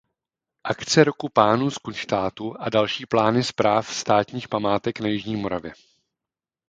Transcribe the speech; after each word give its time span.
Akce 0.63 1.03
Roku 1.03 1.29
pánů 1.29 1.69
z 1.71 1.77
Kunštátu 1.77 2.55
a 2.61 2.69
další 2.69 3.05
plány 3.05 3.43
správ 3.43 3.87
státních 3.95 4.47
památek 4.47 4.99
na 4.99 5.07
jižní 5.07 5.35
Moravě. 5.35 5.73